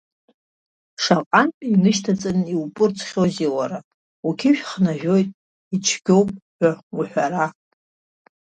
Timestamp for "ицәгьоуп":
5.75-6.29